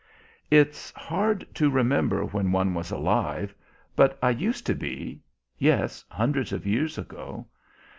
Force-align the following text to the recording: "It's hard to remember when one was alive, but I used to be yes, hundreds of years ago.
"It's 0.49 0.89
hard 0.93 1.45
to 1.53 1.69
remember 1.69 2.23
when 2.25 2.51
one 2.51 2.73
was 2.73 2.89
alive, 2.89 3.53
but 3.95 4.17
I 4.19 4.31
used 4.31 4.65
to 4.65 4.73
be 4.73 5.21
yes, 5.59 6.03
hundreds 6.09 6.51
of 6.51 6.65
years 6.65 6.97
ago. 6.97 7.45